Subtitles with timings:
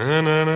[0.00, 0.49] Oder halt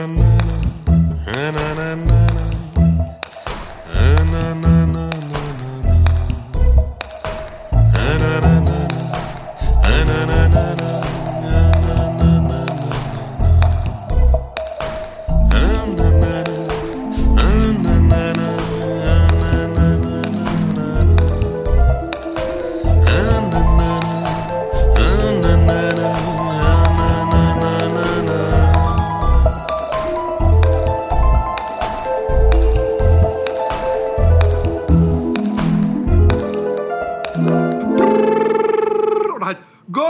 [39.94, 40.04] Goal!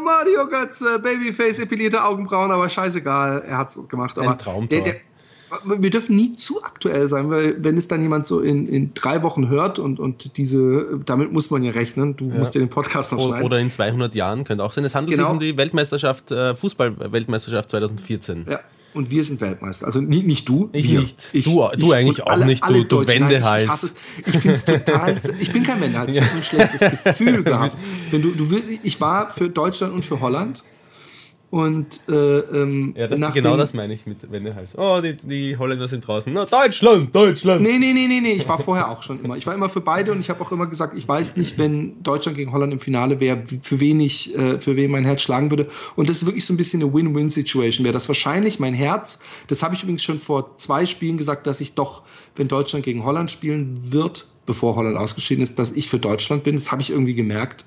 [0.04, 4.18] Mario Götze, Babyface, epilierte Augenbrauen, aber scheißegal, er hat's gemacht.
[4.18, 4.80] Aber Ein Traumtor.
[4.82, 5.00] Der, der,
[5.82, 9.22] wir dürfen nie zu aktuell sein, weil wenn es dann jemand so in, in drei
[9.22, 13.12] Wochen hört und, und diese, damit muss man ja rechnen, du musst ja den Podcast
[13.12, 13.44] noch schneiden.
[13.44, 14.84] Oder in 200 Jahren könnte auch sein.
[14.84, 15.28] Es handelt Genau.
[15.28, 18.46] sich um die Weltmeisterschaft, äh, Fußball-Weltmeisterschaft 2014.
[18.48, 18.60] Ja.
[18.92, 19.86] Und wir sind Weltmeister.
[19.86, 20.68] Also nie, nicht du.
[20.72, 21.00] Ich wir.
[21.00, 21.16] nicht.
[21.46, 23.20] Du- du eigentlich und auch nicht, du- du Deutschen.
[23.20, 23.62] Nein, Wendehals.
[23.62, 23.94] Ich, ich hasse es.
[24.26, 25.20] Ich finde es total.
[25.38, 26.12] ich bin kein Wendehals.
[26.14, 27.76] Ich habe ein schlechtes Gefühl gehabt.
[28.10, 28.48] Wenn du, du,
[28.82, 30.62] ich war für Deutschland und für Holland.
[31.50, 34.78] Und äh, ähm, Ja, das, genau das meine ich mit Wendehals.
[34.78, 36.32] Oh, die, die Holländer sind draußen.
[36.32, 37.60] Na, Deutschland, Deutschland.
[37.60, 38.32] Nee, nee, nee, nee, nee.
[38.34, 39.36] Ich war vorher auch schon immer.
[39.36, 42.00] Ich war immer für beide und ich habe auch immer gesagt, ich weiß nicht, wenn
[42.04, 45.50] Deutschland gegen Holland im Finale wäre, für wen ich, äh, für wen mein Herz schlagen
[45.50, 45.68] würde.
[45.96, 47.84] Und das ist wirklich so ein bisschen eine Win-Win-Situation.
[47.84, 49.20] Wäre das wahrscheinlich mein Herz.
[49.48, 52.02] Das habe ich übrigens schon vor zwei Spielen gesagt, dass ich doch,
[52.36, 56.54] wenn Deutschland gegen Holland spielen wird, bevor Holland ausgeschieden ist, dass ich für Deutschland bin.
[56.54, 57.64] Das habe ich irgendwie gemerkt.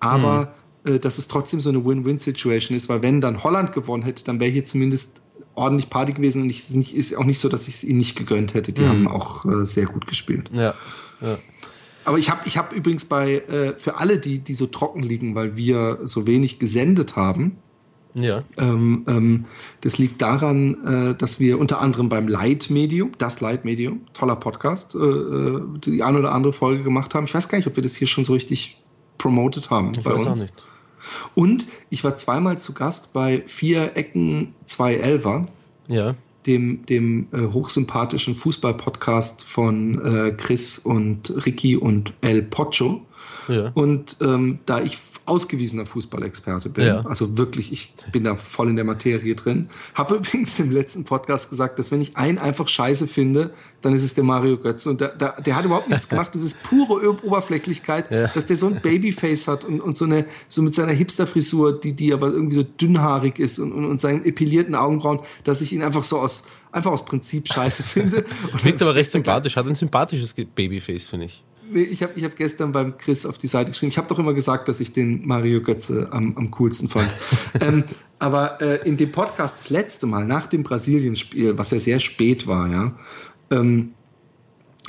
[0.00, 0.57] Aber äh,
[1.00, 4.50] dass es trotzdem so eine Win-Win-Situation ist, weil wenn dann Holland gewonnen hätte, dann wäre
[4.50, 5.22] hier zumindest
[5.54, 8.54] ordentlich Party gewesen und es ist auch nicht so, dass ich es ihnen nicht gegönnt
[8.54, 8.72] hätte.
[8.72, 10.50] Die haben auch äh, sehr gut gespielt.
[10.52, 10.74] Ja,
[11.20, 11.38] ja.
[12.04, 15.34] Aber ich habe ich hab übrigens bei, äh, für alle, die, die so trocken liegen,
[15.34, 17.58] weil wir so wenig gesendet haben,
[18.14, 18.44] ja.
[18.56, 19.44] ähm, ähm,
[19.82, 24.98] das liegt daran, äh, dass wir unter anderem beim Leitmedium, das Leitmedium, toller Podcast, äh,
[24.98, 27.26] äh, die eine oder andere Folge gemacht haben.
[27.26, 28.82] Ich weiß gar nicht, ob wir das hier schon so richtig
[29.18, 30.38] promoted haben Ich bei weiß uns.
[30.38, 30.66] auch nicht.
[31.34, 35.46] Und ich war zweimal zu Gast bei Vier Ecken, zwei Elfer,
[35.88, 36.14] Ja.
[36.46, 43.02] dem, dem äh, hochsympathischen Fußball-Podcast von äh, Chris und Ricky und El Pocho.
[43.48, 43.70] Ja.
[43.74, 47.00] Und ähm, da ich ausgewiesener Fußballexperte bin, Ja.
[47.06, 51.50] also wirklich, ich bin da voll in der Materie drin, habe übrigens im letzten Podcast
[51.50, 53.50] gesagt, dass wenn ich einen einfach scheiße finde,
[53.82, 54.90] dann ist es der Mario Götze.
[54.90, 56.34] Und der, der, der hat überhaupt nichts gemacht.
[56.34, 58.26] Das ist pure Oberflächlichkeit, Ja.
[58.28, 61.92] dass der so ein Babyface hat und, und so eine, so mit seiner Hipster-Frisur, die,
[61.92, 65.82] die aber irgendwie so dünnhaarig ist und, und, und seinen epilierten Augenbrauen, dass ich ihn
[65.82, 68.24] einfach so aus, einfach aus Prinzip scheiße finde.
[68.56, 69.56] Klingt aber recht sympathisch.
[69.56, 71.44] Hat ein sympathisches Babyface, finde ich.
[71.70, 73.90] Nee, ich habe ich hab gestern beim Chris auf die Seite geschrieben.
[73.90, 77.10] Ich habe doch immer gesagt, dass ich den Mario Götze am, am coolsten fand.
[77.60, 77.84] ähm,
[78.18, 82.46] aber äh, in dem Podcast das letzte Mal nach dem Brasilien-Spiel, was ja sehr spät
[82.46, 82.92] war, ja,
[83.50, 83.94] ähm,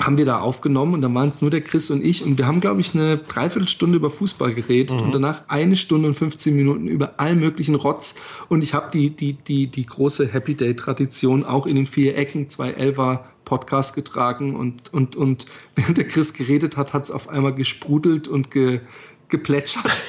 [0.00, 2.24] haben wir da aufgenommen und dann waren es nur der Chris und ich.
[2.24, 6.14] Und wir haben, glaube ich, eine Dreiviertelstunde über Fußball geredet und danach eine Stunde und
[6.14, 8.14] 15 Minuten über allen möglichen Rotz.
[8.48, 12.48] Und ich habe die, die, die, die große Happy Day-Tradition auch in den vier Ecken,
[12.48, 14.56] zwei Elfer Podcast getragen.
[14.56, 18.80] Und, und, und während der Chris geredet hat, hat es auf einmal gesprudelt und ge,
[19.28, 19.84] geplätschert.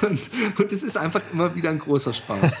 [0.00, 2.60] Und, und es ist einfach immer wieder ein großer Spaß.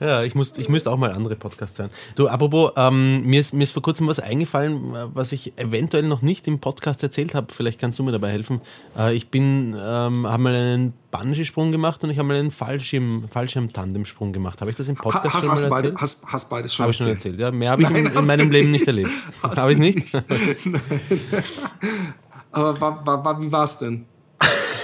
[0.00, 1.90] Ja, ich, muss, ich müsste auch mal andere Podcasts hören.
[2.14, 6.02] Du, apropos, ähm, mir, ist, mir ist vor kurzem was eingefallen, äh, was ich eventuell
[6.04, 7.46] noch nicht im Podcast erzählt habe.
[7.52, 8.60] Vielleicht kannst du mir dabei helfen.
[8.96, 13.24] Äh, ich bin, ähm, habe mal einen Bungee-Sprung gemacht und ich habe mal einen Fallschirm,
[13.30, 14.60] Fallschirm-Tandemsprung gemacht.
[14.60, 16.02] Habe ich das im Podcast Hast, schon hast, mal beide, erzählt?
[16.02, 17.34] hast, hast beides schon Habe ich schon erzählt.
[17.40, 17.54] erzählt.
[17.54, 18.86] Ja, mehr habe ich Nein, in, in meinem Leben nicht.
[18.86, 19.10] nicht erlebt.
[19.42, 20.14] Habe ich du nicht?
[22.52, 24.06] Aber war, war, war, wie war es denn?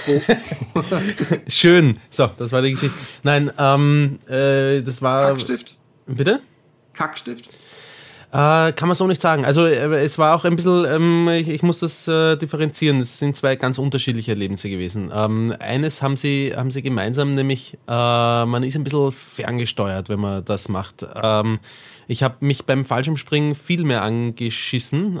[1.47, 1.97] Schön.
[2.09, 2.97] So, das war die Geschichte.
[3.23, 5.29] Nein, ähm, äh, das war.
[5.29, 5.75] Kackstift?
[6.05, 6.39] Bitte?
[6.93, 7.49] Kackstift?
[8.33, 9.45] Äh, kann man so nicht sagen.
[9.45, 12.99] Also äh, es war auch ein bisschen, ähm, ich, ich muss das äh, differenzieren.
[12.99, 15.11] Es sind zwei ganz unterschiedliche Erlebnisse gewesen.
[15.13, 20.19] Ähm, eines haben sie, haben sie gemeinsam, nämlich äh, man ist ein bisschen ferngesteuert, wenn
[20.19, 21.05] man das macht.
[21.21, 21.59] Ähm,
[22.07, 25.19] ich habe mich beim Fallschirmspringen viel mehr angeschissen.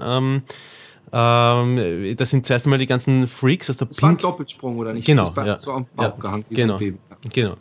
[1.13, 4.77] Ähm, das sind zuerst einmal die ganzen Freaks aus der Es war ein Pink Doppelsprung,
[4.79, 5.05] oder nicht?
[5.05, 5.59] Genau, ja.
[5.59, 6.97] So am Bauch Ja, gehangen, wie genau, Baby.
[7.31, 7.55] genau.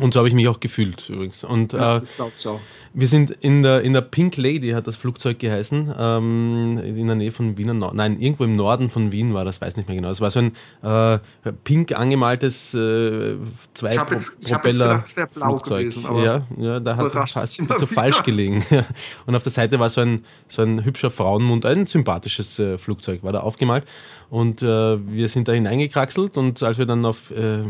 [0.00, 1.44] Und so habe ich mich auch gefühlt übrigens.
[1.44, 2.02] Und ja, äh,
[2.46, 2.60] auch.
[2.94, 7.16] Wir sind in der, in der Pink Lady, hat das Flugzeug geheißen, ähm, in der
[7.16, 9.96] Nähe von Wiener, Nord nein, irgendwo im Norden von Wien war das, weiß nicht mehr
[9.96, 10.10] genau.
[10.10, 10.52] Es war so ein
[10.82, 11.18] äh,
[11.64, 13.36] pink angemaltes äh,
[13.74, 15.88] zwei ich jetzt, ich Propeller jetzt gedacht, Flugzeug.
[15.88, 18.64] Gewesen, ja, ja, da hat es fast so falsch gelegen.
[19.26, 23.22] Und auf der Seite war so ein, so ein hübscher Frauenmund, ein sympathisches äh, Flugzeug
[23.22, 23.84] war da aufgemalt.
[24.30, 27.62] Und äh, wir sind da hineingekraxelt und als wir dann auf, äh,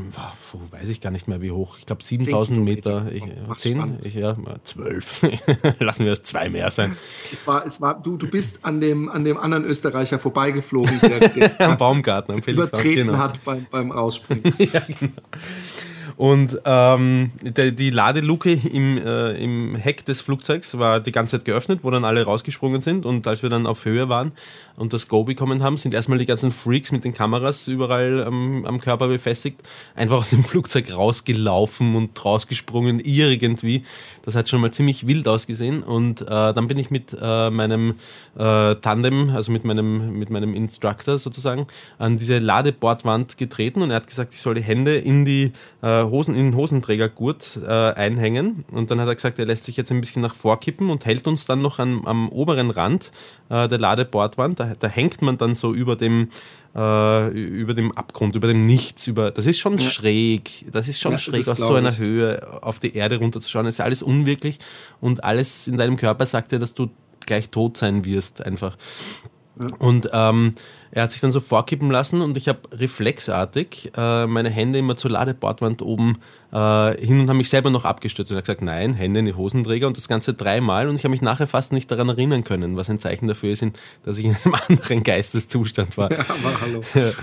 [0.71, 4.15] weiß ich gar nicht mehr wie hoch, ich glaube 7000 Meter, ich, oh, 10, ich,
[4.15, 5.23] ja, 12,
[5.81, 6.97] lassen wir es zwei mehr sein.
[7.33, 11.29] Es war, es war, du, du bist an dem, an dem anderen Österreicher vorbeigeflogen, der
[11.29, 13.19] den am Baumgarten, am übertreten genau.
[13.19, 14.45] hat beim, beim Rausspringen.
[14.59, 15.13] ja, genau.
[16.17, 21.45] Und ähm, die, die Ladeluke im, äh, im Heck des Flugzeugs war die ganze Zeit
[21.45, 23.07] geöffnet, wo dann alle rausgesprungen sind.
[23.07, 24.33] Und als wir dann auf Höhe waren
[24.77, 28.65] und das Go bekommen haben, sind erstmal die ganzen Freaks mit den Kameras überall am,
[28.65, 29.61] am Körper befestigt,
[29.95, 33.85] einfach aus dem Flugzeug rausgelaufen und rausgesprungen irgendwie.
[34.25, 35.83] Das hat schon mal ziemlich wild ausgesehen.
[35.83, 37.95] Und äh, dann bin ich mit äh, meinem
[38.37, 41.67] äh, Tandem, also mit meinem, mit meinem Instructor sozusagen,
[41.99, 45.53] an diese Ladebordwand getreten und er hat gesagt, ich soll die Hände in die
[45.83, 48.65] äh, Hosen, in den Hosenträgergurt äh, einhängen.
[48.73, 51.27] Und dann hat er gesagt, er lässt sich jetzt ein bisschen nach vorkippen und hält
[51.27, 53.11] uns dann noch an, am oberen Rand
[53.49, 54.61] äh, der Ladebordwand.
[54.61, 56.29] Da, da hängt man dann so über dem,
[56.75, 59.07] äh, über dem Abgrund, über dem Nichts.
[59.07, 59.81] Über, das ist schon ja.
[59.81, 60.67] schräg.
[60.73, 61.99] Das ist schon ja, schräg, aus so einer ich.
[61.99, 63.67] Höhe auf die Erde runterzuschauen.
[63.67, 64.59] Das ist alles unwirklich
[65.01, 66.91] und alles in deinem Körper sagt dir, dass du
[67.27, 68.77] gleich tot sein wirst, einfach.
[69.79, 70.55] Und ähm,
[70.91, 74.97] er hat sich dann so vorkippen lassen und ich habe reflexartig äh, meine Hände immer
[74.97, 76.19] zur Ladebordwand oben
[76.53, 78.31] äh, hin und habe mich selber noch abgestürzt.
[78.31, 80.89] Und er hat gesagt, nein, Hände in die Hosenträger und das Ganze dreimal.
[80.89, 83.65] Und ich habe mich nachher fast nicht daran erinnern können, was ein Zeichen dafür ist,
[84.05, 86.11] dass ich in einem anderen Geisteszustand war.
[86.11, 86.81] Ja, aber hallo.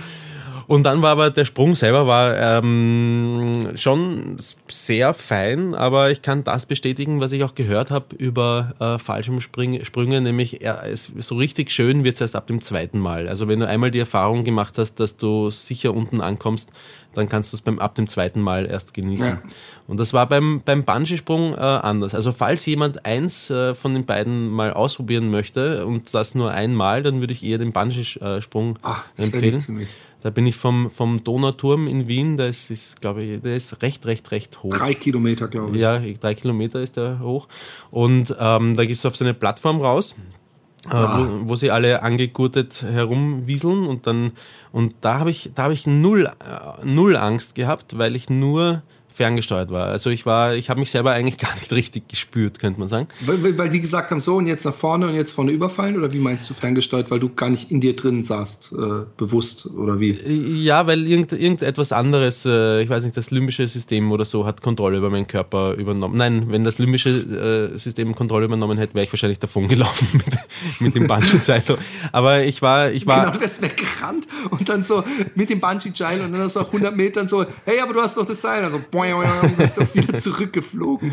[0.68, 6.44] Und dann war aber der Sprung selber war ähm, schon sehr fein, aber ich kann
[6.44, 11.72] das bestätigen, was ich auch gehört habe über äh, Fallschirmsprünge, nämlich er, es, so richtig
[11.72, 13.28] schön wird es erst ab dem zweiten Mal.
[13.28, 16.72] Also wenn du einmal die Erfahrung gemacht hast, dass du sicher unten ankommst,
[17.18, 19.28] dann kannst du es beim ab dem zweiten Mal erst genießen.
[19.28, 19.42] Ja.
[19.88, 22.14] Und das war beim, beim Bungee-Sprung äh, anders.
[22.16, 27.04] Also falls jemand eins äh, von den beiden mal ausprobieren möchte und das nur einmal,
[27.04, 29.88] dann würde ich eher den Bungee-Sprung Ach, empfehlen.
[30.22, 34.08] Da bin ich vom, vom Donauturm in Wien, das ist, glaube ich, der ist recht,
[34.08, 34.76] recht, recht hoch.
[34.76, 35.82] Drei Kilometer, glaube ich.
[35.84, 37.48] Ja, drei Kilometer ist der hoch.
[37.92, 40.16] Und ähm, da gehst du auf so eine Plattform raus.
[40.90, 44.34] Äh, wo, wo, sie alle angegurtet herumwieseln und dann
[44.72, 48.84] und da habe ich da habe ich null äh, null Angst gehabt, weil ich nur
[49.16, 49.88] ferngesteuert war.
[49.88, 53.08] Also ich war, ich habe mich selber eigentlich gar nicht richtig gespürt, könnte man sagen.
[53.22, 56.12] Weil, weil die gesagt haben, so und jetzt nach vorne und jetzt vorne überfallen oder
[56.12, 60.00] wie meinst du ferngesteuert, weil du gar nicht in dir drin saßt, äh, bewusst oder
[60.00, 60.12] wie?
[60.64, 64.62] Ja, weil irgend, irgendetwas anderes, äh, ich weiß nicht, das limbische System oder so hat
[64.62, 66.18] Kontrolle über meinen Körper übernommen.
[66.18, 70.36] Nein, wenn das limbische äh, System Kontrolle übernommen hätte, wäre ich wahrscheinlich davon gelaufen mit,
[70.80, 71.64] mit dem Bungee-Seil.
[72.12, 73.28] Aber ich war, ich war.
[73.28, 75.04] Genau, wärst weggerannt und dann so
[75.36, 78.42] mit dem Bungee-Seil und dann so 100 Metern so, hey, aber du hast doch das
[78.42, 78.64] Seil.
[78.66, 79.05] Also, boing,
[79.58, 81.12] bist doch wieder zurückgeflogen.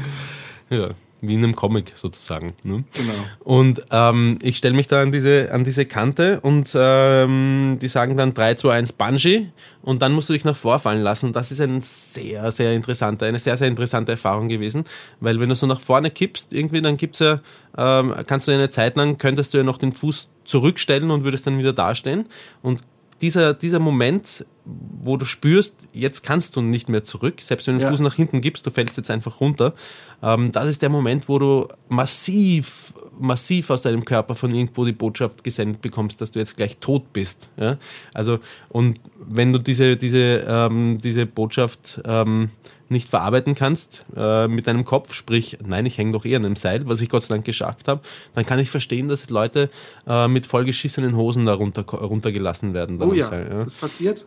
[0.71, 0.91] Ja,
[1.23, 2.55] wie in einem Comic sozusagen.
[2.65, 2.85] Ne?
[2.95, 3.13] Genau.
[3.45, 8.17] Und ähm, ich stelle mich da an diese, an diese Kante und ähm, die sagen
[8.17, 9.49] dann 3, 2, 1 Bungee
[9.83, 11.33] und dann musst du dich nach vorfallen lassen.
[11.33, 14.85] Das ist ein sehr, sehr interessante, eine sehr, sehr interessante Erfahrung gewesen,
[15.21, 17.41] weil wenn du so nach vorne kippst, irgendwie, dann gibt's ja,
[17.79, 21.47] ähm, kannst du eine Zeit lang, könntest du ja noch den Fuß zurückstellen und würdest
[21.47, 22.27] dann wieder dastehen
[22.63, 22.81] und
[23.23, 27.79] dieser, dieser Moment, wo du spürst, jetzt kannst du nicht mehr zurück, selbst wenn du
[27.81, 27.91] den ja.
[27.91, 29.75] Fuß nach hinten gibst, du fällst jetzt einfach runter.
[30.23, 32.93] Ähm, das ist der Moment, wo du massiv,
[33.23, 37.13] massiv aus deinem Körper von irgendwo die Botschaft gesendet bekommst, dass du jetzt gleich tot
[37.13, 37.51] bist.
[37.57, 37.79] Ja?
[38.13, 38.39] Also,
[38.69, 42.51] und wenn du diese, diese, ähm, diese Botschaft ähm,
[42.89, 46.57] nicht verarbeiten kannst äh, mit deinem Kopf, sprich, nein, ich hänge doch eher an einem
[46.57, 48.03] Seil, was ich Gott sei Dank geschafft habe,
[48.35, 49.71] dann kann ich verstehen, dass Leute
[50.07, 53.01] äh, mit vollgeschissenen Hosen da runter, runtergelassen werden.
[53.03, 54.27] Oh ja, Seil, ja, das passiert.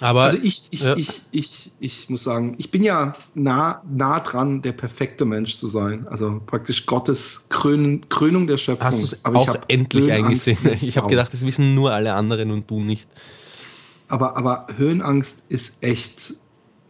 [0.00, 0.96] Aber, also ich, ich, ja.
[0.96, 5.66] ich, ich, ich muss sagen, ich bin ja nah, nah dran, der perfekte Mensch zu
[5.66, 6.06] sein.
[6.08, 8.86] Also praktisch Gottes Krön, Krönung der Schöpfung.
[8.86, 10.58] Hast du es auch endlich eingesehen?
[10.70, 13.08] Ich habe gedacht, das wissen nur alle anderen und du nicht.
[14.06, 16.34] Aber, aber Höhenangst ist echt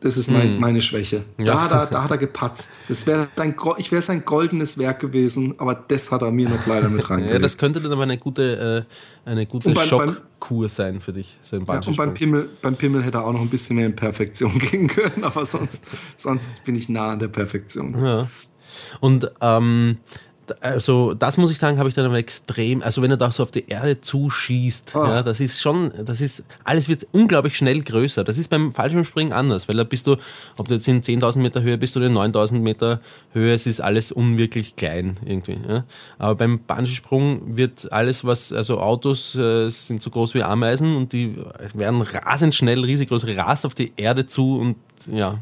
[0.01, 0.61] das ist mein, hm.
[0.61, 1.25] meine Schwäche.
[1.39, 1.69] Ja.
[1.69, 2.81] Da, da, da hat er gepatzt.
[2.89, 6.67] Das wäre sein, ich wäre sein goldenes Werk gewesen, aber das hat er mir noch
[6.67, 7.35] leider mit reingelegt.
[7.35, 8.87] ja, das könnte dann aber eine gute,
[9.27, 11.39] äh, eine gute beim, Schockkur sein für dich.
[11.43, 13.97] So ja, und beim Pimmel, beim Pimmel hätte er auch noch ein bisschen mehr in
[13.97, 15.85] Perfektion gehen können, aber sonst,
[16.17, 18.05] sonst bin ich nah an der Perfektion.
[18.05, 18.29] Ja.
[19.01, 19.99] Und ähm,
[20.61, 23.43] also das muss ich sagen, habe ich dann aber extrem, also wenn du da so
[23.43, 25.05] auf die Erde zuschießt, oh.
[25.05, 28.25] ja, das ist schon, das ist, alles wird unglaublich schnell größer.
[28.25, 30.17] Das ist beim Fallschirmspringen anders, weil da bist du,
[30.57, 33.01] ob du jetzt in 10.000 Meter Höhe bist oder in 9.000 Meter
[33.33, 35.59] Höhe, es ist alles unwirklich klein irgendwie.
[35.69, 35.85] Ja.
[36.19, 41.13] Aber beim Banschensprung wird alles, was, also Autos äh, sind so groß wie Ameisen und
[41.13, 41.37] die
[41.75, 44.77] werden rasend schnell, riesig groß, rast auf die Erde zu und
[45.07, 45.39] ja,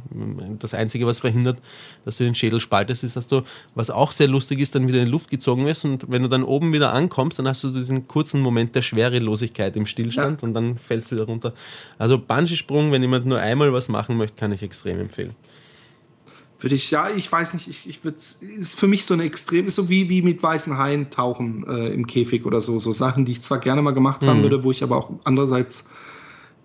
[0.58, 1.58] das Einzige, was verhindert,
[2.04, 3.42] dass du den Schädel spaltest, ist, dass du,
[3.74, 6.28] was auch sehr lustig ist, dann wieder in die Luft gezogen wirst und wenn du
[6.28, 10.48] dann oben wieder ankommst, dann hast du diesen kurzen Moment der Schwerelosigkeit im Stillstand ja.
[10.48, 11.54] und dann fällst du wieder runter.
[11.98, 15.34] Also Bungee-Sprung, wenn jemand nur einmal was machen möchte, kann ich extrem empfehlen.
[16.58, 19.66] Würde ich, ja, ich weiß nicht, ich, ich würde, ist für mich so eine extrem,
[19.66, 23.26] ist so wie, wie mit weißen Haien tauchen äh, im Käfig oder so, so Sachen,
[23.26, 24.42] die ich zwar gerne mal gemacht haben mhm.
[24.44, 25.90] würde, wo ich aber auch andererseits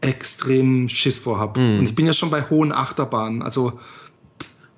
[0.01, 1.59] extrem Schiss vor habe.
[1.59, 1.79] Mm.
[1.79, 3.43] Und ich bin ja schon bei hohen Achterbahnen.
[3.43, 3.79] Also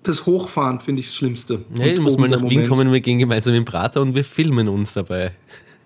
[0.03, 1.63] das Hochfahren finde ich das Schlimmste.
[1.77, 2.69] Ja, du musst mal nach Wien Moment.
[2.69, 5.33] kommen, wir gehen gemeinsam im Prater und wir filmen uns dabei.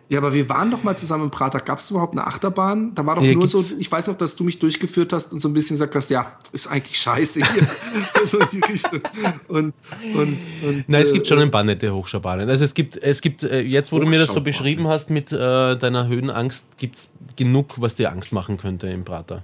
[0.10, 1.60] Ja, aber wir waren doch mal zusammen im Prater.
[1.60, 2.96] Gab es überhaupt eine Achterbahn?
[2.96, 5.40] Da war doch ja, nur so, ich weiß noch, dass du mich durchgeführt hast und
[5.40, 7.68] so ein bisschen gesagt hast, ja, ist eigentlich scheiße hier.
[8.26, 9.02] so in die Richtung.
[9.50, 9.74] Und,
[10.14, 12.50] und, und, Nein, es gibt schon äh, ein paar nette Hochschaubahnen.
[12.50, 15.34] Also es gibt, es gibt, äh, jetzt wo du mir das so beschrieben hast mit
[15.34, 19.44] äh, deiner Höhenangst, gibt es genug, was dir Angst machen könnte im Prater.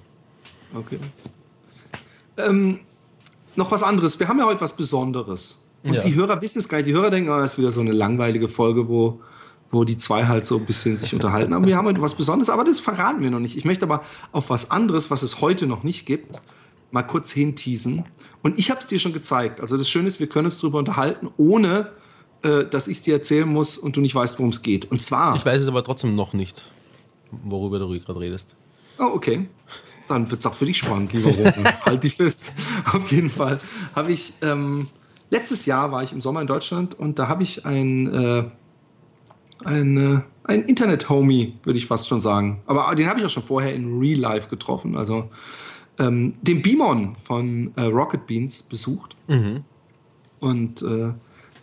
[0.74, 0.98] Okay.
[2.38, 2.80] Ähm,
[3.56, 4.20] noch was anderes.
[4.20, 5.64] Wir haben ja heute was Besonderes.
[5.84, 6.02] Und ja.
[6.02, 6.88] die Hörer wissen es gar nicht.
[6.88, 9.22] Die Hörer denken, oh, das ist wieder so eine langweilige Folge, wo
[9.74, 11.66] wo die zwei halt so ein bisschen sich unterhalten haben.
[11.66, 13.58] Wir haben heute was Besonderes, aber das verraten wir noch nicht.
[13.58, 16.42] Ich möchte aber auf was anderes, was es heute noch nicht gibt,
[16.92, 18.06] mal kurz hinteasen.
[18.44, 19.60] Und ich habe es dir schon gezeigt.
[19.60, 21.92] Also das Schöne ist, wir können uns darüber unterhalten, ohne
[22.44, 24.90] äh, dass ich es dir erzählen muss und du nicht weißt, worum es geht.
[24.92, 25.36] Und zwar.
[25.36, 26.66] Ich weiß es aber trotzdem noch nicht,
[27.44, 28.56] worüber du gerade redest.
[29.00, 29.48] Oh, okay.
[30.08, 31.64] Dann wird es auch für dich spannend, lieber Roten.
[31.86, 32.54] halt dich fest.
[32.92, 33.60] Auf jeden Fall
[33.96, 34.34] habe ich.
[34.42, 34.88] Ähm,
[35.30, 38.14] letztes Jahr war ich im Sommer in Deutschland und da habe ich ein.
[38.14, 38.44] Äh,
[39.66, 42.62] ein, äh, ein Internet-Homie, würde ich fast schon sagen.
[42.66, 44.98] Aber den habe ich auch schon vorher in Real Life getroffen.
[44.98, 45.30] Also
[46.00, 49.16] ähm, den Beamon von äh, Rocket Beans besucht.
[49.28, 49.64] Mhm.
[50.40, 51.14] Und äh,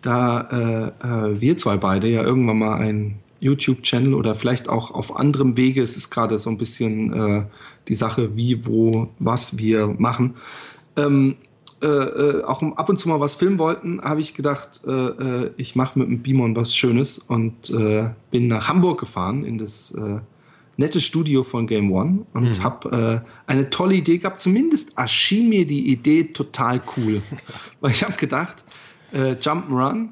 [0.02, 5.16] da äh, äh, wir zwei beide ja irgendwann mal ein YouTube-Channel oder vielleicht auch auf
[5.16, 7.44] anderem Wege, es ist gerade so ein bisschen äh,
[7.88, 10.34] die Sache, wie, wo, was wir machen.
[10.96, 11.36] Ähm,
[11.82, 15.50] äh, äh, auch ab und zu mal was filmen wollten, habe ich gedacht, äh, äh,
[15.56, 19.92] ich mache mit dem Beamon was Schönes und äh, bin nach Hamburg gefahren in das
[19.92, 20.18] äh,
[20.76, 22.62] nette Studio von Game One und mhm.
[22.62, 24.40] habe eine tolle Idee gehabt.
[24.40, 27.20] Zumindest erschien mir die Idee total cool,
[27.80, 28.64] weil ich habe gedacht,
[29.12, 30.08] Jump'n'Run,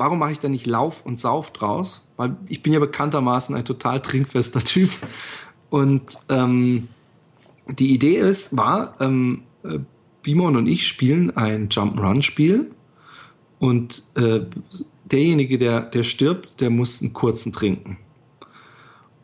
[0.00, 2.08] warum mache ich da nicht Lauf und Sauf draus?
[2.16, 4.90] Weil ich bin ja bekanntermaßen ein total trinkfester Typ
[5.68, 6.88] und ähm,
[7.68, 9.42] die Idee ist, war, ähm,
[10.22, 12.72] Bimon und ich spielen ein Jump-Run-Spiel
[13.58, 14.40] und äh,
[15.04, 17.98] derjenige, der, der stirbt, der muss einen kurzen trinken.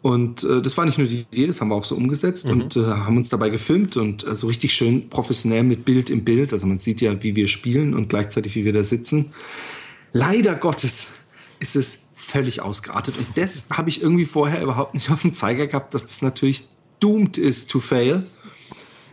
[0.02, 2.52] Und äh, das war nicht nur die Idee, das haben wir auch so umgesetzt mhm.
[2.52, 6.22] und äh, haben uns dabei gefilmt und äh, so richtig schön professionell mit Bild im
[6.22, 6.52] Bild.
[6.52, 9.32] Also man sieht ja, wie wir spielen und gleichzeitig, wie wir da sitzen.
[10.16, 11.12] Leider Gottes
[11.60, 15.66] ist es völlig ausgeartet und das habe ich irgendwie vorher überhaupt nicht auf dem Zeiger
[15.66, 16.68] gehabt, dass das natürlich
[17.00, 18.26] doomed ist to fail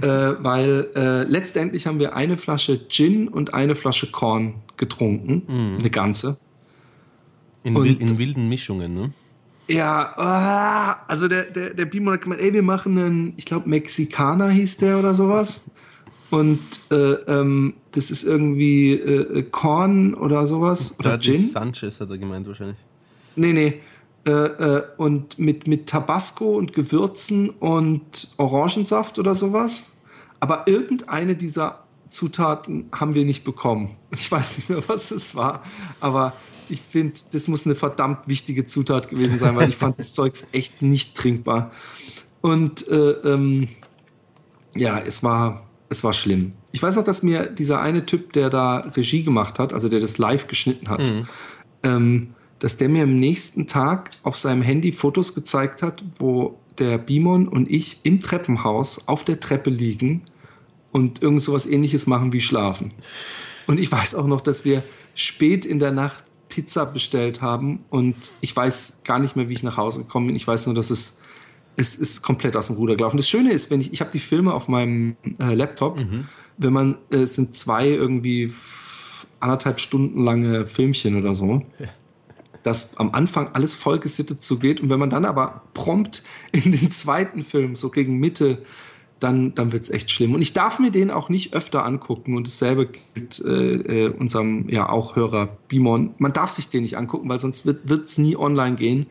[0.01, 5.79] äh, weil äh, letztendlich haben wir eine Flasche Gin und eine Flasche Korn getrunken, mm.
[5.79, 6.37] eine ganze.
[7.63, 9.13] In, und, in, wilden Mischungen, ne?
[9.67, 13.69] Ja, ah, also der, der, der Beamer hat gemeint, ey, wir machen einen, ich glaube,
[13.69, 15.69] Mexikaner hieß der oder sowas.
[16.31, 20.99] Und äh, ähm, das ist irgendwie äh, Korn oder sowas.
[20.99, 21.37] Oder Gin.
[21.37, 22.77] Sanchez hat er gemeint wahrscheinlich.
[23.35, 23.81] Nee, nee.
[24.25, 29.97] Äh, äh, und mit, mit Tabasco und Gewürzen und Orangensaft oder sowas.
[30.39, 33.95] Aber irgendeine dieser Zutaten haben wir nicht bekommen.
[34.11, 35.63] Ich weiß nicht mehr, was es war,
[35.99, 36.33] aber
[36.69, 40.47] ich finde, das muss eine verdammt wichtige Zutat gewesen sein, weil ich fand das Zeugs
[40.51, 41.71] echt nicht trinkbar.
[42.41, 43.67] Und äh, ähm,
[44.75, 46.53] ja, es war, es war schlimm.
[46.71, 49.99] Ich weiß auch, dass mir dieser eine Typ, der da Regie gemacht hat, also der
[49.99, 51.27] das live geschnitten hat, mhm.
[51.83, 52.27] ähm,
[52.59, 57.47] dass der mir am nächsten Tag auf seinem Handy Fotos gezeigt hat, wo der Bimon
[57.47, 60.23] und ich im Treppenhaus auf der Treppe liegen
[60.91, 62.91] und irgend so was ähnliches machen wie schlafen.
[63.67, 64.83] Und ich weiß auch noch, dass wir
[65.13, 69.63] spät in der Nacht Pizza bestellt haben und ich weiß gar nicht mehr, wie ich
[69.63, 70.35] nach Hause gekommen bin.
[70.35, 71.21] Ich weiß nur, dass es
[71.75, 73.17] es ist komplett aus dem Ruder gelaufen.
[73.17, 76.27] Das Schöne ist, wenn ich ich habe die Filme auf meinem äh, Laptop, mhm.
[76.57, 78.53] wenn man äh, es sind zwei irgendwie
[79.39, 81.65] anderthalb Stunden lange Filmchen oder so.
[81.79, 81.87] Ja
[82.63, 86.91] dass am Anfang alles voll gesittet zugeht und wenn man dann aber prompt in den
[86.91, 88.63] zweiten Film, so gegen Mitte,
[89.19, 90.33] dann, dann wird es echt schlimm.
[90.33, 92.35] Und ich darf mir den auch nicht öfter angucken.
[92.35, 96.13] Und dasselbe gilt äh, äh, unserem ja auch Hörer Bimon.
[96.17, 99.05] Man darf sich den nicht angucken, weil sonst wird es nie online gehen.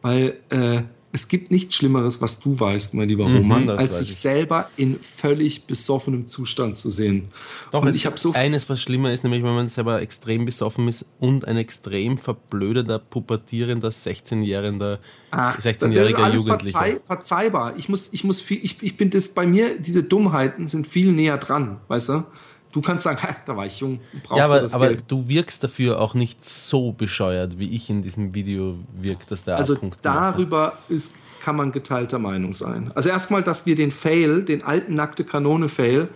[0.00, 0.82] Weil äh,
[1.14, 4.16] es gibt nichts Schlimmeres, was du weißt, mein lieber mhm, Roman, als sich ich.
[4.16, 7.28] selber in völlig besoffenem Zustand zu sehen.
[7.70, 10.88] Doch, und ich habe so eines, was schlimmer ist, nämlich wenn man selber extrem besoffen
[10.88, 14.98] ist und ein extrem verblödeter, pubertierender 16-jähriger
[15.32, 16.58] 16 Jugendlicher.
[16.58, 17.74] Verzeih, verzeihbar.
[17.76, 21.12] Ich muss, ich muss viel, ich, ich bin das bei mir, diese Dummheiten sind viel
[21.12, 22.24] näher dran, weißt du?
[22.72, 24.00] Du kannst sagen, da war ich jung.
[24.34, 28.78] Ja, aber, aber du wirkst dafür auch nicht so bescheuert, wie ich in diesem Video
[29.00, 31.12] wirkt, dass der Also Punkt darüber ist,
[31.42, 32.90] kann man geteilter Meinung sein.
[32.94, 36.08] Also erstmal, dass wir den Fail, den alten nackte Kanone-Fail,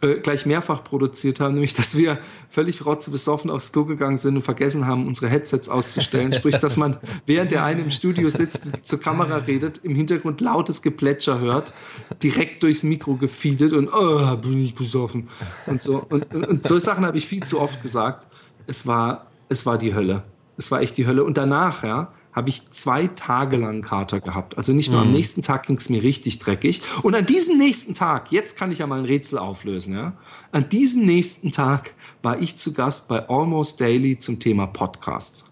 [0.00, 4.42] äh, gleich mehrfach produziert haben, nämlich dass wir völlig rotzebesoffen aufs Klo gegangen sind und
[4.42, 6.32] vergessen haben, unsere Headsets auszustellen.
[6.32, 6.96] Sprich, dass man,
[7.26, 11.72] während der eine im Studio sitzt und zur Kamera redet, im Hintergrund lautes Geplätscher hört,
[12.22, 15.28] direkt durchs Mikro gefeedet und oh, bin ich besoffen.
[15.66, 16.04] Und so.
[16.08, 18.28] Und, und, und so Sachen habe ich viel zu oft gesagt.
[18.66, 20.24] Es war, es war die Hölle.
[20.56, 21.24] Es war echt die Hölle.
[21.24, 24.58] Und danach, ja, habe ich zwei Tage lang Kater gehabt.
[24.58, 25.06] Also nicht nur mhm.
[25.06, 26.82] am nächsten Tag ging es mir richtig dreckig.
[27.02, 30.14] Und an diesem nächsten Tag, jetzt kann ich ja mal ein Rätsel auflösen, ja.
[30.50, 35.46] An diesem nächsten Tag war ich zu Gast bei Almost Daily zum Thema Podcasts.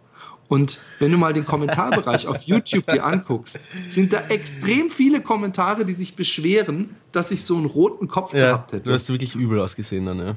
[0.48, 5.86] Und wenn du mal den Kommentarbereich auf YouTube dir anguckst, sind da extrem viele Kommentare,
[5.86, 8.82] die sich beschweren, dass ich so einen roten Kopf ja, gehabt hätte.
[8.82, 10.34] Du hast wirklich übel ausgesehen dann, ja.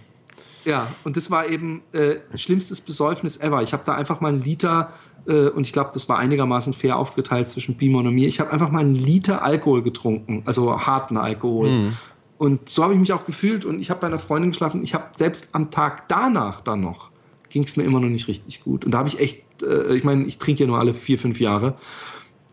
[0.64, 3.62] Ja, und das war eben äh, schlimmstes Besäufnis ever.
[3.62, 4.94] Ich habe da einfach mal einen Liter
[5.27, 8.27] äh, und ich glaube, das war einigermaßen fair aufgeteilt zwischen Bimon und mir.
[8.27, 11.70] Ich habe einfach mal einen Liter Alkohol getrunken, also harten Alkohol.
[11.70, 11.94] Mhm.
[12.38, 14.84] Und so habe ich mich auch gefühlt und ich habe bei einer Freundin geschlafen.
[14.84, 17.12] Ich habe selbst am Tag danach dann noch,
[17.50, 18.86] ging es mir immer noch nicht richtig gut.
[18.86, 21.39] Und da habe ich echt, äh, ich meine, ich trinke ja nur alle vier, fünf
[21.39, 21.75] Jahre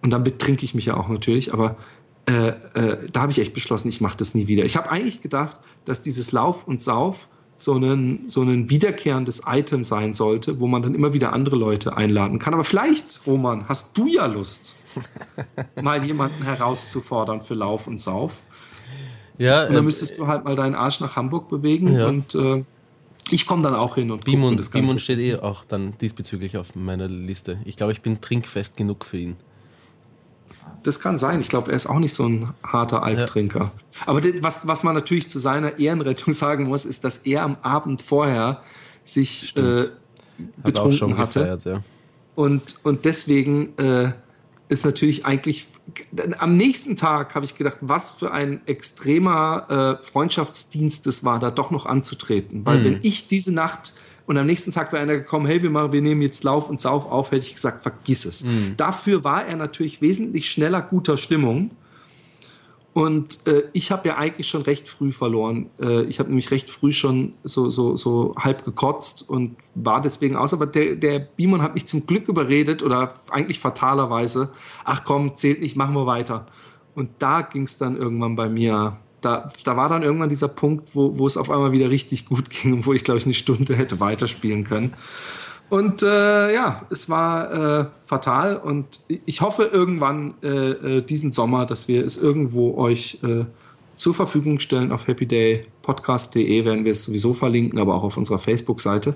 [0.03, 1.77] und dann betrinke ich mich ja auch natürlich, aber
[2.27, 4.65] äh, äh, da habe ich echt beschlossen, ich mache das nie wieder.
[4.65, 9.85] Ich habe eigentlich gedacht, dass dieses Lauf und Sauf so ein, so ein wiederkehrendes Item
[9.85, 12.55] sein sollte, wo man dann immer wieder andere Leute einladen kann.
[12.55, 14.75] Aber vielleicht, Roman, hast du ja Lust,
[15.83, 18.41] mal jemanden herauszufordern für Lauf und Sauf.
[19.39, 22.07] Ja, und dann äh, müsstest du halt mal deinen Arsch nach Hamburg bewegen ja.
[22.07, 22.65] und äh,
[23.31, 24.87] ich komme dann auch hin und Bimon, das Ganze.
[24.87, 27.59] Bimon steht eh auch dann diesbezüglich auf meiner Liste.
[27.65, 29.37] Ich glaube, ich bin trinkfest genug für ihn.
[30.83, 31.41] Das kann sein.
[31.41, 33.61] Ich glaube, er ist auch nicht so ein harter Albtrinker.
[33.61, 33.73] Ja.
[34.07, 38.03] Aber was, was man natürlich zu seiner Ehrenrettung sagen muss, ist, dass er am Abend
[38.03, 38.59] vorher
[39.05, 39.85] sich äh,
[40.63, 41.41] betrunken Hat hatte.
[41.41, 41.83] Gefeiert, ja.
[42.35, 44.13] und, und deswegen äh,
[44.69, 45.67] ist natürlich eigentlich
[46.39, 51.51] am nächsten Tag habe ich gedacht, was für ein extremer äh, Freundschaftsdienst es war, da
[51.51, 52.65] doch noch anzutreten.
[52.65, 52.85] Weil mhm.
[52.85, 53.93] wenn ich diese Nacht
[54.27, 56.81] und am nächsten Tag wäre einer gekommen, hey, wir, machen, wir nehmen jetzt Lauf und
[56.81, 58.45] Sauf auf, hätte ich gesagt, vergiss es.
[58.45, 58.75] Mhm.
[58.77, 61.73] Dafür war er natürlich wesentlich schneller guter Stimmung.
[62.95, 65.71] Und äh, ich habe ja eigentlich schon recht früh verloren.
[65.81, 70.37] Äh, ich habe nämlich recht früh schon so, so, so halb gekotzt und war deswegen
[70.37, 70.53] aus.
[70.53, 74.53] Aber der, der Bimon hat mich zum Glück überredet oder eigentlich fatalerweise,
[74.85, 76.45] ach komm, zählt nicht, machen wir weiter.
[76.95, 80.95] Und da ging es dann irgendwann bei mir da, da war dann irgendwann dieser Punkt,
[80.95, 83.35] wo, wo es auf einmal wieder richtig gut ging und wo ich, glaube ich, eine
[83.35, 84.93] Stunde hätte weiterspielen können.
[85.71, 91.65] Und äh, ja, es war äh, fatal und ich hoffe irgendwann äh, äh diesen Sommer,
[91.65, 93.47] dass wir es irgendwo euch äh,
[93.97, 94.93] zur Verfügung stellen.
[94.93, 99.15] Auf happydaypodcast.de werden wir es sowieso verlinken, aber auch auf unserer Facebook-Seite.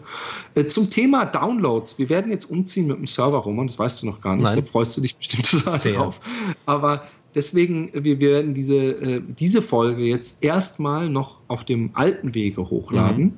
[0.54, 1.98] Äh, zum Thema Downloads.
[1.98, 4.44] Wir werden jetzt umziehen mit dem Server, Roman, das weißt du noch gar nicht.
[4.44, 4.56] Nein.
[4.56, 5.94] Da freust du dich bestimmt total Sehr.
[5.94, 6.20] drauf.
[6.64, 7.02] Aber
[7.36, 13.24] Deswegen, wir werden diese, äh, diese Folge jetzt erstmal noch auf dem alten Wege hochladen.
[13.24, 13.32] Mhm.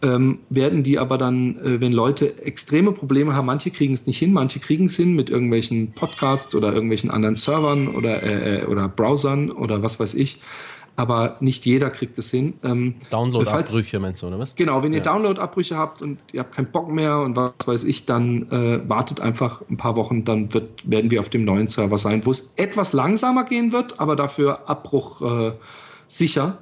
[0.00, 4.18] Ähm, werden die aber dann, äh, wenn Leute extreme Probleme haben, manche kriegen es nicht
[4.18, 8.66] hin, manche kriegen es hin mit irgendwelchen Podcasts oder irgendwelchen anderen Servern oder, äh, äh
[8.66, 10.40] oder Browsern oder was weiß ich,
[10.98, 12.54] aber nicht jeder kriegt es hin.
[12.64, 14.56] Ähm, Download-Abbrüche meinst du, oder was?
[14.56, 15.04] Genau, wenn ihr ja.
[15.04, 19.20] Download-Abbrüche habt und ihr habt keinen Bock mehr und was weiß ich, dann äh, wartet
[19.20, 22.54] einfach ein paar Wochen, dann wird, werden wir auf dem neuen Server sein, wo es
[22.56, 25.52] etwas langsamer gehen wird, aber dafür Abbruch äh,
[26.08, 26.58] sicher.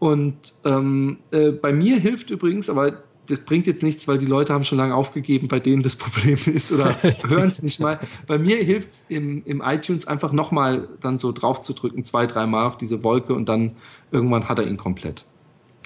[0.00, 4.52] Und ähm, äh, bei mir hilft übrigens, aber das bringt jetzt nichts, weil die Leute
[4.52, 8.00] haben schon lange aufgegeben, bei denen das Problem ist oder hören es nicht mal.
[8.26, 12.26] Bei mir hilft es im, im iTunes einfach nochmal dann so drauf zu drücken, zwei,
[12.26, 13.76] dreimal auf diese Wolke und dann
[14.10, 15.24] irgendwann hat er ihn komplett.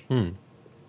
[0.08, 0.32] Hm.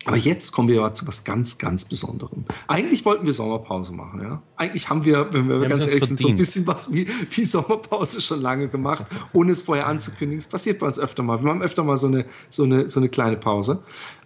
[0.06, 2.44] Aber jetzt kommen wir zu was ganz, ganz Besonderem.
[2.68, 4.42] Eigentlich wollten wir Sommerpause machen, ja.
[4.56, 7.44] Eigentlich haben wir, wenn wir, wir ganz ehrlich sind, so ein bisschen was wie, wie
[7.44, 10.38] Sommerpause schon lange gemacht, ohne es vorher anzukündigen.
[10.38, 11.42] Es passiert bei uns öfter mal.
[11.42, 13.82] Wir haben öfter mal so eine, so eine, so eine kleine Pause.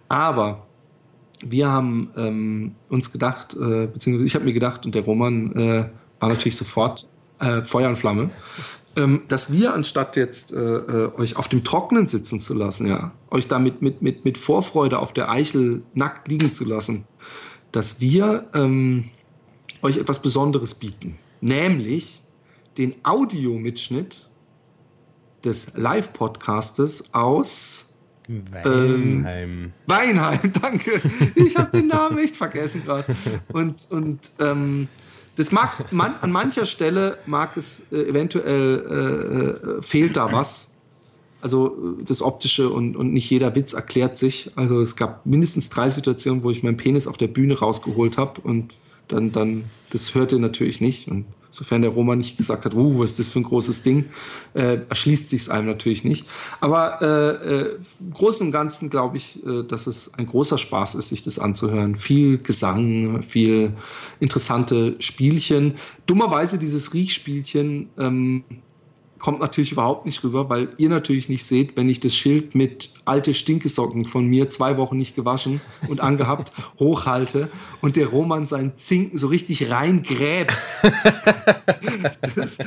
[0.09, 0.67] Aber
[1.41, 5.89] wir haben ähm, uns gedacht, äh, beziehungsweise ich habe mir gedacht und der Roman äh,
[6.19, 7.07] war natürlich sofort
[7.39, 8.29] äh, Feuer und Flamme.
[8.97, 13.11] ähm, dass wir, anstatt jetzt äh, äh, euch auf dem Trockenen sitzen zu lassen, ja,
[13.29, 17.05] euch damit mit, mit, mit Vorfreude auf der Eichel nackt liegen zu lassen,
[17.71, 19.05] dass wir ähm,
[19.81, 21.17] euch etwas Besonderes bieten.
[21.41, 22.21] Nämlich
[22.77, 24.27] den Audiomitschnitt
[25.43, 27.88] des Live-Podcastes aus
[28.29, 29.25] Weinheim.
[29.25, 31.01] Ähm, Weinheim, danke.
[31.35, 33.15] Ich habe den Namen echt vergessen gerade.
[33.51, 34.87] Und, und ähm,
[35.35, 40.69] das mag man, an mancher Stelle mag es äh, eventuell äh, fehlt da was.
[41.41, 44.51] Also äh, das Optische und, und nicht jeder Witz erklärt sich.
[44.55, 48.41] Also es gab mindestens drei Situationen, wo ich meinen Penis auf der Bühne rausgeholt habe
[48.41, 48.73] und
[49.09, 51.07] dann, dann, das hört ihr natürlich nicht.
[51.07, 54.05] Und sofern der Roma nicht gesagt hat, uh, was ist das für ein großes Ding,
[54.53, 56.25] äh, erschließt sich es einem natürlich nicht.
[56.61, 60.95] Aber äh, äh, im Großen und Ganzen glaube ich, äh, dass es ein großer Spaß
[60.95, 61.95] ist, sich das anzuhören.
[61.95, 63.73] Viel Gesang, viel
[64.19, 65.75] interessante Spielchen.
[66.05, 68.43] Dummerweise dieses Riechspielchen ähm,
[69.19, 72.89] kommt natürlich überhaupt nicht rüber, weil ihr natürlich nicht seht, wenn ich das Schild mit
[73.05, 77.49] alte Stinkesocken von mir zwei Wochen nicht gewaschen und angehabt hochhalte
[77.81, 80.57] und der Roman seinen Zinken so richtig reingräbt.
[82.35, 82.59] das,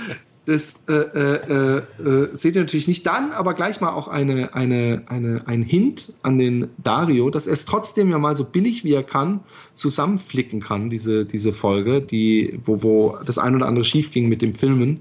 [0.45, 3.07] das äh, äh, äh, seht ihr natürlich nicht.
[3.07, 7.55] Dann aber gleich mal auch eine, eine, eine, ein Hint an den Dario, dass er
[7.55, 9.41] es trotzdem ja mal so billig wie er kann
[9.73, 14.43] zusammenflicken kann, diese, diese Folge, die, wo, wo das ein oder andere schief ging mit
[14.43, 15.01] dem Filmen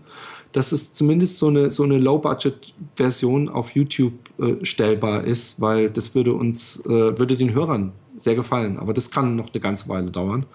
[0.52, 6.14] dass es zumindest so eine, so eine Low-Budget-Version auf YouTube äh, stellbar ist, weil das
[6.16, 8.78] würde uns, äh, würde den Hörern sehr gefallen.
[8.78, 10.46] Aber das kann noch eine ganze Weile dauern.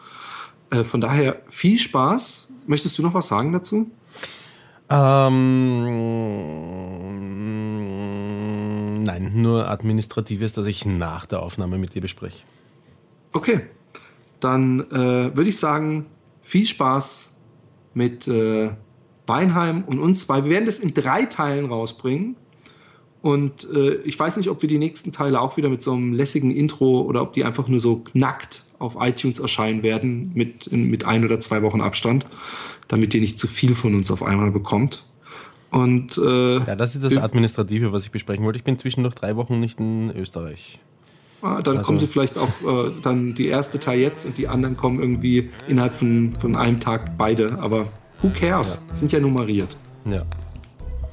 [0.71, 2.53] Äh, von daher viel Spaß.
[2.67, 3.91] Möchtest du noch was sagen dazu?
[4.89, 5.85] Ähm,
[9.03, 12.45] nein, nur Administratives, das ich nach der Aufnahme mit dir bespreche.
[13.33, 13.63] Okay,
[14.41, 16.07] dann äh, würde ich sagen,
[16.43, 17.35] viel Spaß
[17.95, 18.71] mit äh,
[19.27, 20.45] Weinheim und uns zwei.
[20.45, 22.37] Wir werden das in drei Teilen rausbringen.
[23.23, 26.13] Und äh, ich weiß nicht, ob wir die nächsten Teile auch wieder mit so einem
[26.13, 31.05] lässigen Intro oder ob die einfach nur so nackt auf iTunes erscheinen werden mit, mit
[31.05, 32.27] ein oder zwei Wochen Abstand,
[32.89, 35.05] damit ihr nicht zu viel von uns auf einmal bekommt.
[35.71, 38.59] Und, äh, ja, das ist das Administrative, was ich besprechen wollte.
[38.59, 40.79] Ich bin zwischendurch drei Wochen nicht in Österreich.
[41.43, 41.87] Ah, dann also.
[41.87, 45.51] kommen sie vielleicht auch äh, dann die erste Teil jetzt und die anderen kommen irgendwie
[45.69, 47.59] innerhalb von, von einem Tag beide.
[47.61, 47.89] Aber
[48.23, 48.79] Who cares?
[48.89, 48.95] Ja.
[48.95, 49.77] Sind ja nummeriert.
[50.05, 50.23] Ja.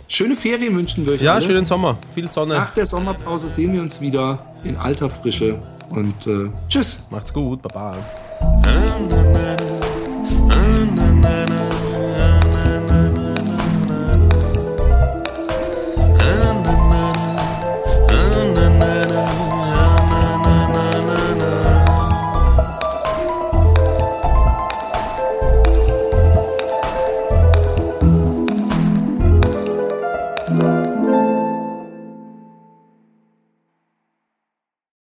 [0.07, 1.21] Schöne Ferien wünschen wir euch.
[1.21, 1.41] Ja, alle.
[1.41, 1.97] schönen Sommer.
[2.13, 2.55] Viel Sonne.
[2.55, 5.59] Nach der Sommerpause sehen wir uns wieder in alter Frische.
[5.89, 7.07] Und äh, tschüss.
[7.09, 7.61] Macht's gut.
[7.61, 7.97] Baba.